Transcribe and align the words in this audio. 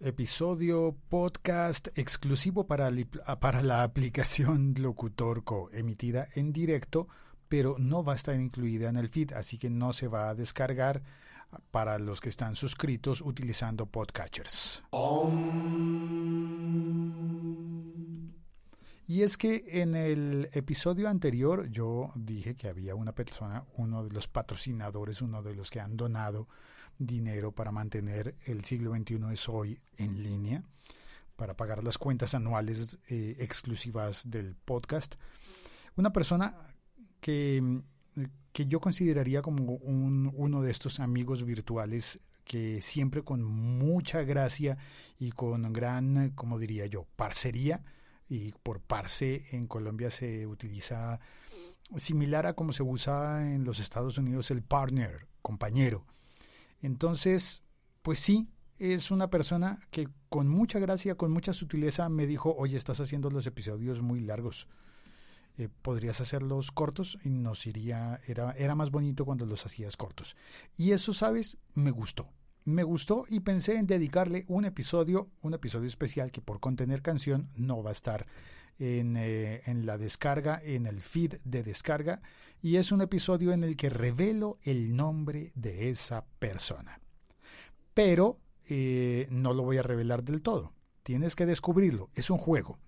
episodio 0.00 0.96
podcast 1.08 1.88
exclusivo 1.94 2.66
para, 2.66 2.90
la 2.90 3.82
aplicación 3.82 4.74
Locutorco, 4.78 5.70
emitida 5.72 6.26
en 6.34 6.52
directo, 6.52 7.06
pero 7.48 7.76
no 7.78 8.02
va 8.02 8.14
a 8.14 8.16
estar 8.16 8.34
incluida 8.34 8.88
en 8.88 8.96
el 8.96 9.08
feed, 9.08 9.32
así 9.32 9.58
que 9.58 9.68
no 9.68 9.92
se 9.92 10.08
va 10.08 10.30
a 10.30 10.34
descargar 10.34 11.02
para 11.70 11.98
los 11.98 12.20
que 12.20 12.28
están 12.28 12.56
suscritos 12.56 13.20
utilizando 13.20 13.86
podcatchers. 13.86 14.84
Y 19.06 19.22
es 19.22 19.36
que 19.36 19.64
en 19.66 19.96
el 19.96 20.48
episodio 20.52 21.08
anterior 21.08 21.68
yo 21.68 22.12
dije 22.14 22.54
que 22.54 22.68
había 22.68 22.94
una 22.94 23.12
persona, 23.12 23.64
uno 23.76 24.04
de 24.04 24.10
los 24.12 24.28
patrocinadores, 24.28 25.20
uno 25.20 25.42
de 25.42 25.54
los 25.54 25.70
que 25.70 25.80
han 25.80 25.96
donado 25.96 26.46
dinero 27.00 27.52
para 27.52 27.72
mantener 27.72 28.36
el 28.44 28.64
siglo 28.64 28.94
XXI 28.94 29.18
es 29.32 29.48
hoy 29.48 29.80
en 29.96 30.22
línea, 30.22 30.62
para 31.34 31.56
pagar 31.56 31.82
las 31.82 31.98
cuentas 31.98 32.34
anuales 32.34 32.98
eh, 33.08 33.36
exclusivas 33.40 34.30
del 34.30 34.54
podcast. 34.54 35.14
Una 35.96 36.12
persona 36.12 36.54
que, 37.20 37.82
que 38.52 38.66
yo 38.66 38.80
consideraría 38.80 39.42
como 39.42 39.74
un, 39.76 40.30
uno 40.36 40.62
de 40.62 40.70
estos 40.70 41.00
amigos 41.00 41.44
virtuales 41.44 42.20
que 42.44 42.82
siempre 42.82 43.22
con 43.22 43.42
mucha 43.42 44.22
gracia 44.22 44.76
y 45.18 45.30
con 45.30 45.72
gran, 45.72 46.30
como 46.30 46.58
diría 46.58 46.86
yo, 46.86 47.06
parcería, 47.16 47.82
y 48.28 48.52
por 48.62 48.80
parce 48.80 49.46
en 49.52 49.66
Colombia 49.66 50.10
se 50.10 50.46
utiliza 50.46 51.20
similar 51.96 52.46
a 52.46 52.54
como 52.54 52.72
se 52.72 52.82
usa 52.82 53.52
en 53.52 53.64
los 53.64 53.80
Estados 53.80 54.18
Unidos 54.18 54.50
el 54.50 54.62
partner, 54.62 55.26
compañero. 55.42 56.06
Entonces, 56.80 57.62
pues 58.02 58.18
sí, 58.18 58.48
es 58.78 59.10
una 59.10 59.28
persona 59.28 59.78
que 59.90 60.08
con 60.28 60.48
mucha 60.48 60.78
gracia, 60.78 61.14
con 61.14 61.30
mucha 61.30 61.52
sutileza 61.52 62.08
me 62.08 62.26
dijo, 62.26 62.54
oye, 62.56 62.76
estás 62.76 63.00
haciendo 63.00 63.30
los 63.30 63.46
episodios 63.46 64.00
muy 64.00 64.20
largos. 64.20 64.68
Eh, 65.58 65.68
podrías 65.82 66.20
hacerlos 66.20 66.72
cortos 66.72 67.18
y 67.22 67.28
nos 67.28 67.66
iría, 67.66 68.20
era, 68.26 68.52
era 68.52 68.74
más 68.74 68.90
bonito 68.90 69.24
cuando 69.26 69.44
los 69.44 69.66
hacías 69.66 69.96
cortos. 69.96 70.36
Y 70.78 70.92
eso, 70.92 71.12
sabes, 71.12 71.58
me 71.74 71.90
gustó. 71.90 72.28
Me 72.64 72.82
gustó 72.82 73.24
y 73.28 73.40
pensé 73.40 73.76
en 73.76 73.86
dedicarle 73.86 74.44
un 74.48 74.64
episodio, 74.64 75.28
un 75.42 75.54
episodio 75.54 75.86
especial 75.86 76.30
que 76.30 76.40
por 76.40 76.60
contener 76.60 77.02
canción 77.02 77.50
no 77.56 77.82
va 77.82 77.90
a 77.90 77.92
estar 77.92 78.26
en, 78.80 79.16
eh, 79.16 79.62
en, 79.66 79.86
la 79.86 79.98
descarga, 79.98 80.60
en 80.64 80.86
el 80.86 81.00
feed 81.00 81.34
de 81.44 81.62
descarga, 81.62 82.20
y 82.62 82.76
es 82.76 82.90
un 82.90 83.02
episodio 83.02 83.52
en 83.52 83.62
el 83.62 83.76
que 83.76 83.90
revelo 83.90 84.58
el 84.62 84.96
nombre 84.96 85.52
de 85.54 85.90
esa 85.90 86.24
persona. 86.38 87.00
Pero 87.94 88.38
eh, 88.66 89.26
no 89.30 89.52
lo 89.52 89.62
voy 89.62 89.78
a 89.78 89.82
revelar 89.82 90.22
del 90.22 90.42
todo. 90.42 90.72
Tienes 91.02 91.36
que 91.36 91.46
descubrirlo. 91.46 92.10
Es 92.14 92.30
un 92.30 92.38
juego. 92.38 92.78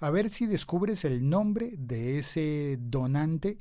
A 0.00 0.10
ver 0.10 0.28
si 0.28 0.46
descubres 0.46 1.04
el 1.04 1.28
nombre 1.28 1.74
de 1.76 2.18
ese 2.18 2.78
donante 2.80 3.58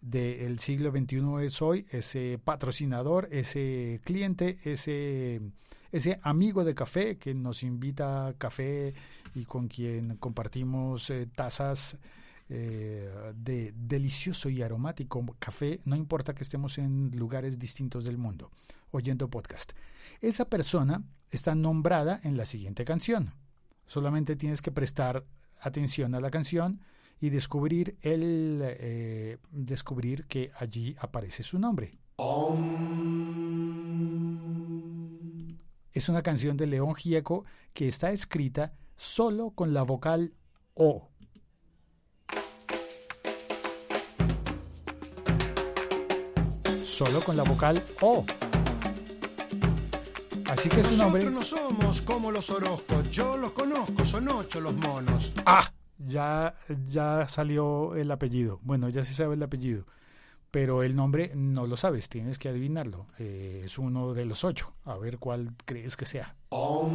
del 0.00 0.58
siglo 0.60 0.90
XXI 0.90 1.44
es 1.44 1.60
hoy, 1.60 1.86
ese 1.90 2.38
patrocinador, 2.42 3.28
ese 3.32 4.00
cliente, 4.04 4.58
ese, 4.64 5.40
ese 5.90 6.20
amigo 6.22 6.64
de 6.64 6.74
café 6.74 7.16
que 7.16 7.34
nos 7.34 7.62
invita 7.62 8.28
a 8.28 8.34
café 8.34 8.94
y 9.38 9.44
con 9.44 9.68
quien 9.68 10.16
compartimos 10.16 11.10
eh, 11.10 11.26
tazas 11.26 11.96
eh, 12.48 13.08
de 13.34 13.72
delicioso 13.76 14.48
y 14.48 14.62
aromático 14.62 15.24
café, 15.38 15.80
no 15.84 15.96
importa 15.96 16.34
que 16.34 16.42
estemos 16.42 16.78
en 16.78 17.10
lugares 17.14 17.58
distintos 17.58 18.04
del 18.04 18.18
mundo, 18.18 18.50
oyendo 18.90 19.28
podcast. 19.28 19.72
Esa 20.20 20.46
persona 20.46 21.04
está 21.30 21.54
nombrada 21.54 22.20
en 22.24 22.36
la 22.36 22.46
siguiente 22.46 22.84
canción. 22.84 23.32
Solamente 23.86 24.34
tienes 24.34 24.60
que 24.60 24.72
prestar 24.72 25.24
atención 25.60 26.14
a 26.14 26.20
la 26.20 26.30
canción 26.30 26.80
y 27.20 27.30
descubrir 27.30 27.96
el 28.02 28.60
eh, 28.62 29.38
descubrir 29.50 30.26
que 30.26 30.50
allí 30.58 30.96
aparece 30.98 31.42
su 31.42 31.58
nombre. 31.58 31.92
Es 35.92 36.08
una 36.08 36.22
canción 36.22 36.56
de 36.56 36.66
León 36.66 36.94
Gieco 36.94 37.44
que 37.72 37.88
está 37.88 38.10
escrita 38.10 38.72
solo 38.98 39.52
con 39.52 39.72
la 39.72 39.84
vocal 39.84 40.34
O. 40.74 41.08
Solo 46.82 47.20
con 47.20 47.36
la 47.36 47.44
vocal 47.44 47.80
O. 48.00 48.26
Así 50.50 50.68
que 50.68 50.82
su 50.82 50.96
nombre. 50.98 51.24
Nosotros 51.24 51.32
no 51.32 51.42
somos 51.42 52.00
como 52.00 52.32
los 52.32 52.50
Orozcos. 52.50 53.10
Yo 53.12 53.36
los 53.36 53.52
conozco, 53.52 54.04
son 54.04 54.28
ocho 54.28 54.60
los 54.60 54.74
monos. 54.74 55.32
¡Ah! 55.46 55.72
Ya, 55.98 56.56
ya 56.86 57.28
salió 57.28 57.94
el 57.94 58.10
apellido. 58.10 58.58
Bueno, 58.62 58.88
ya 58.88 59.04
se 59.04 59.14
sabe 59.14 59.36
el 59.36 59.42
apellido. 59.42 59.84
Pero 60.50 60.82
el 60.82 60.96
nombre 60.96 61.32
no 61.36 61.66
lo 61.66 61.76
sabes, 61.76 62.08
tienes 62.08 62.38
que 62.38 62.48
adivinarlo. 62.48 63.06
Eh, 63.18 63.62
es 63.64 63.78
uno 63.78 64.14
de 64.14 64.24
los 64.24 64.44
ocho. 64.44 64.72
A 64.84 64.96
ver 64.96 65.18
cuál 65.18 65.54
crees 65.66 65.96
que 65.96 66.06
sea. 66.06 66.34
Nosotros 66.50 66.90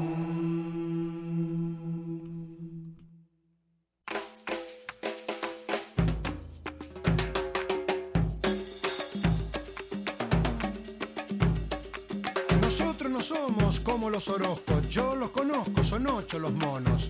los 14.14 14.30
Orozcos. 14.30 14.88
Yo 14.90 15.16
los 15.16 15.32
conozco, 15.32 15.84
son 15.84 16.06
ocho 16.06 16.38
los 16.38 16.54
monos. 16.54 17.10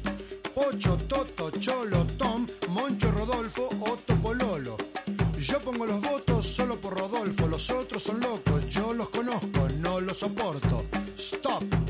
Pocho, 0.56 0.96
Toto, 0.96 1.52
Cholo, 1.52 2.06
Tom, 2.18 2.47
Moncho, 2.69 3.12
Rodolfo, 3.12 3.68
Otto, 3.81 4.16
Pololo. 4.22 4.78
Yo 5.38 5.59
pongo 5.59 5.86
los 5.86 6.00
votos 6.00 6.47
solo 6.47 6.78
por 6.78 6.97
Rodolfo, 6.97 7.46
los 7.47 7.69
otros 7.72 8.03
son 8.03 8.22
locos, 8.22 8.69
yo 8.69 8.94
los 8.94 9.09
conozco, 9.09 9.68
no 9.80 10.00
los 10.00 10.19
soporto. 10.19 10.86
Stop, 11.18 11.63
stop. 11.63 11.82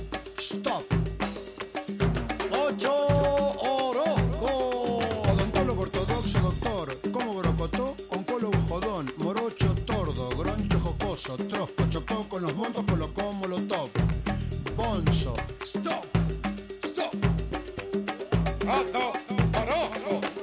Orozco. 18.63 19.11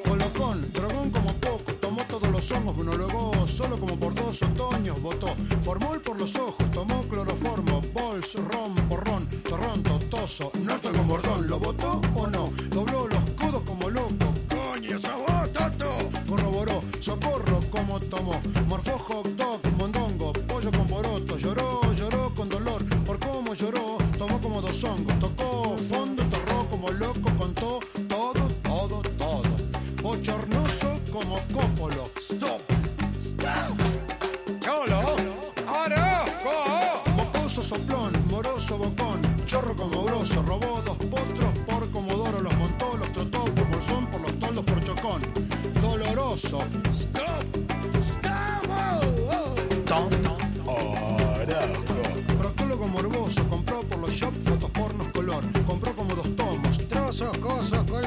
Colocón, 0.04 0.72
drogón 0.72 1.10
como 1.10 1.32
poco, 1.34 1.72
tomó 1.81 2.03
todos 2.04 2.31
los 2.31 2.53
hongos, 2.53 2.76
monólogo 2.76 3.47
solo 3.47 3.78
como 3.78 3.97
por 3.97 4.14
dos 4.14 4.42
otoños 4.42 5.00
votó. 5.00 5.28
Formol 5.62 6.00
por 6.03 6.19
los 6.19 6.34
ojos, 6.36 6.70
tomó 6.72 7.03
cloroformo, 7.04 7.80
bols, 7.94 8.34
ron, 8.34 8.75
porrón, 8.88 9.26
torrón, 9.48 9.82
totoso, 9.82 10.53
norte 10.62 10.91
con 10.91 11.09
bordón, 11.09 11.47
¿lo 11.48 11.59
votó 11.59 12.00
o 12.14 12.26
no? 12.26 12.50
Dobló 12.70 12.99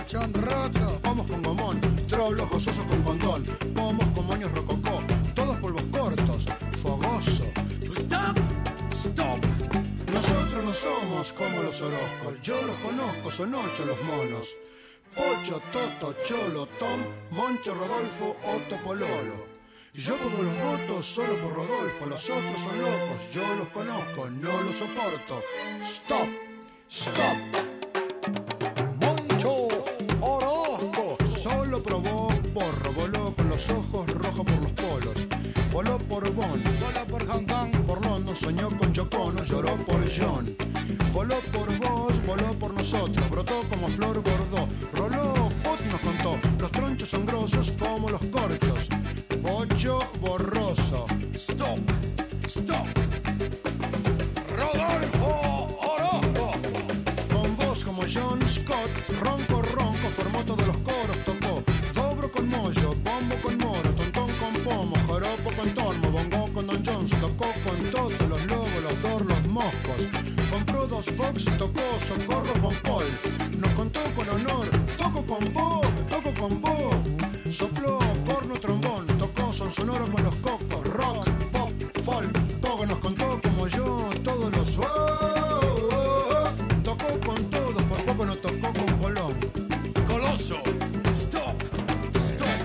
colchón 0.03 0.33
roto, 0.33 0.99
pomos 1.01 1.27
con 1.27 1.41
gomón, 1.41 1.81
trolos 2.07 2.49
gozosos 2.49 2.83
con 2.85 3.01
condón, 3.03 3.43
pomos 3.73 4.07
con 4.09 4.27
moños 4.27 4.51
rococó, 4.51 5.01
todos 5.33 5.57
polvos 5.57 5.83
cortos, 5.91 6.45
fogoso. 6.81 7.45
Stop, 7.81 8.37
stop. 8.91 9.39
Nosotros 10.13 10.63
no 10.65 10.73
somos 10.73 11.31
como 11.33 11.63
los 11.63 11.81
Orozcos, 11.81 12.41
yo 12.41 12.61
los 12.63 12.75
conozco, 12.77 13.31
son 13.31 13.55
ocho 13.55 13.85
los 13.85 14.01
monos. 14.03 14.55
Ocho, 15.15 15.61
Toto, 15.71 16.15
Cholo, 16.23 16.65
Tom, 16.79 16.99
Moncho, 17.31 17.75
Rodolfo, 17.75 18.35
Otto, 18.45 18.83
Pololo. 18.83 19.53
Yo 19.93 20.17
pongo 20.17 20.41
los 20.41 20.57
votos 20.57 21.05
solo 21.05 21.37
por 21.39 21.53
Rodolfo, 21.53 22.07
los 22.07 22.29
otros 22.29 22.59
son 22.59 22.81
locos, 22.81 23.31
yo 23.31 23.55
los 23.55 23.67
conozco, 23.69 24.29
no 24.29 24.61
los 24.61 24.75
soporto. 24.75 25.43
Stop, 25.81 26.27
stop. 26.89 27.72
ojos 33.69 34.07
rojos 34.13 34.45
por 34.45 34.61
los 34.61 34.71
polos. 34.71 35.27
Voló 35.71 35.97
por 35.97 36.29
Bonn, 36.33 36.63
voló 36.79 37.05
por 37.09 37.27
Hong 37.27 37.71
por 37.85 38.05
Londres, 38.05 38.39
soñó 38.39 38.69
con 38.77 38.93
Chocono, 38.93 39.43
lloró 39.43 39.75
por 39.85 40.01
John. 40.09 40.55
Voló 41.13 41.39
por 41.51 41.77
vos, 41.79 42.25
voló 42.25 42.53
por 42.59 42.73
nosotros, 42.73 43.29
brotó 43.29 43.63
como 43.69 43.87
flor 43.87 44.21
gordo. 44.21 44.67
Roló, 44.93 45.49
Pot 45.63 45.79
nos 45.91 46.01
contó, 46.01 46.39
los 46.59 46.71
tronchos 46.71 47.09
son 47.09 47.25
grosos 47.25 47.71
como 47.77 48.09
los 48.09 48.21
corchos. 48.25 48.89
Bocho 49.41 49.99
borroso. 50.21 51.05
Stop, 51.33 51.79
stop. 52.47 52.87
Rodolfo 54.57 55.67
Orozco. 55.81 56.51
Con 57.33 57.57
vos 57.57 57.83
como 57.83 58.03
John 58.03 58.47
Scott, 58.47 58.91
ronco, 59.21 59.61
ronco, 59.61 60.09
formó 60.15 60.43
todos 60.43 60.67
los 60.67 60.77
Bob. 76.49 77.03
Sopló 77.49 77.99
corno, 78.25 78.55
trombón, 78.59 79.07
tocó 79.17 79.53
son 79.53 79.71
sonoro 79.71 80.07
con 80.11 80.23
los 80.23 80.35
cocos, 80.37 80.83
rock, 80.93 81.27
pop, 81.51 81.71
folk. 82.03 82.37
Poco 82.59 82.85
nos 82.85 82.97
contó 82.97 83.39
como 83.41 83.67
yo, 83.67 84.09
todos 84.23 84.51
los... 84.55 84.77
oh. 84.79 86.49
Tocó 86.83 87.19
con 87.25 87.49
todos, 87.49 87.83
por 87.83 88.05
poco 88.05 88.25
no 88.25 88.35
tocó 88.35 88.73
con 88.73 88.97
Colón. 88.97 89.33
Coloso, 90.07 90.55
stop, 91.13 91.61
stop. 92.15 92.63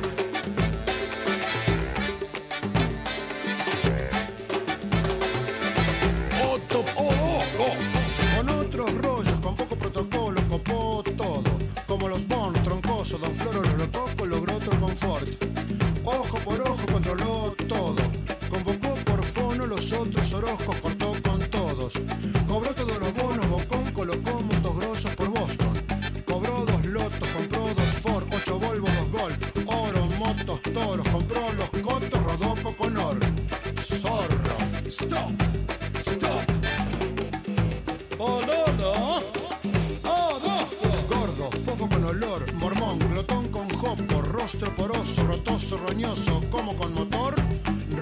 Con 8.37 8.49
otros 8.49 8.95
rollos, 8.95 9.39
con 9.43 9.55
poco 9.57 9.77
protocolo, 9.77 10.41
copó 10.49 11.03
todo. 11.17 11.43
Como 11.87 12.09
los 12.09 12.27
Bon, 12.29 12.53
troncoso, 12.53 13.19
Don 13.19 13.35
Floro, 13.35 13.63
rostro 44.49 44.75
poroso, 44.75 45.27
rotoso, 45.27 45.77
roñoso, 45.77 46.41
como 46.51 46.75
con 46.75 46.95
motor, 46.95 47.35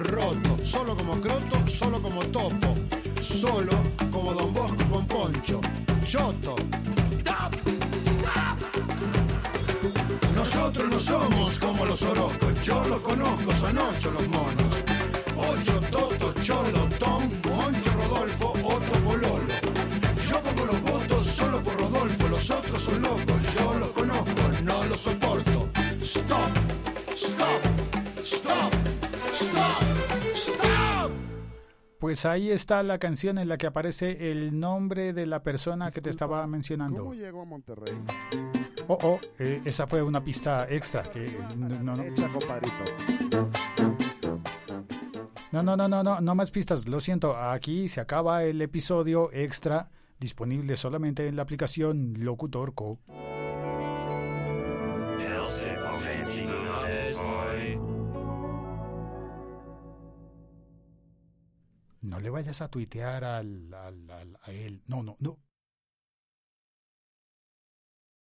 roto, 0.05 0.57
solo 0.63 0.95
como 0.95 1.19
croto, 1.19 1.67
solo 1.67 2.01
como 2.01 2.21
topo, 2.27 2.73
solo 3.19 3.73
como 4.09 4.33
Don 4.33 4.53
Bosco 4.53 4.89
con 4.89 5.05
poncho, 5.07 5.59
choto. 6.05 6.55
Nosotros 10.35 10.89
no 10.89 10.97
somos 10.97 11.59
como 11.59 11.85
los 11.85 12.01
orocos, 12.03 12.61
yo 12.63 12.81
los 12.87 13.01
conozco, 13.01 13.53
son 13.53 13.77
ocho 13.79 14.11
los 14.11 14.27
monos. 14.29 14.83
Ocho, 15.35 15.81
Toto, 15.91 16.33
Cholo, 16.41 16.87
Tom, 16.97 17.23
Moncho, 17.43 17.91
Rodolfo, 17.91 18.53
Otto, 18.63 18.99
Pololo. 19.03 19.53
Yo 20.29 20.39
pongo 20.39 20.65
los 20.65 20.81
votos 20.81 21.27
solo 21.27 21.61
por 21.61 21.77
Rodolfo, 21.77 22.27
los 22.29 22.49
otros 22.49 22.83
son 22.83 23.01
locos, 23.01 23.35
yo 23.53 23.79
los 23.79 23.89
conozco, 23.89 24.31
no 24.63 24.85
los 24.85 25.01
soporto. 25.01 25.46
Stop, 26.07 26.57
stop, 27.11 27.61
stop, 28.23 28.73
stop, 29.33 29.83
stop. 30.33 31.11
Pues 31.99 32.25
ahí 32.25 32.49
está 32.49 32.81
la 32.81 32.97
canción 32.97 33.37
en 33.37 33.49
la 33.49 33.57
que 33.57 33.67
aparece 33.67 34.31
el 34.31 34.57
nombre 34.57 35.11
de 35.11 35.25
la 35.25 35.43
persona 35.43 35.91
que 35.91 35.99
te 35.99 36.09
estaba 36.09 36.47
mencionando. 36.47 36.99
¿Cómo 36.99 37.13
llegó 37.13 37.41
a 37.41 37.45
Monterrey? 37.45 37.93
Oh, 38.87 38.97
oh, 39.03 39.19
eh, 39.37 39.59
esa 39.65 39.85
fue 39.85 40.01
una 40.01 40.23
pista 40.23 40.65
extra 40.69 41.03
que 41.03 41.37
no, 41.57 41.67
no, 41.67 41.97
no. 41.97 42.03
Echa, 42.03 42.29
compadrito. 42.29 42.85
No, 45.51 45.61
no, 45.61 45.75
no, 45.75 45.89
no, 45.89 46.03
no, 46.03 46.21
no 46.21 46.35
más 46.35 46.51
pistas. 46.51 46.87
Lo 46.87 47.01
siento, 47.01 47.35
aquí 47.35 47.89
se 47.89 47.99
acaba 47.99 48.45
el 48.45 48.61
episodio 48.61 49.29
extra 49.33 49.89
disponible 50.21 50.77
solamente 50.77 51.27
en 51.27 51.35
la 51.35 51.41
aplicación 51.41 52.13
Locutor 52.19 52.73
No 62.01 62.19
le 62.19 62.29
vayas 62.29 62.61
a 62.61 62.69
tuitear 62.69 63.23
al, 63.23 63.73
al- 63.73 64.09
al- 64.11 64.37
a 64.43 64.51
él. 64.51 64.81
No, 64.87 65.03
no, 65.03 65.15
no. 65.19 65.39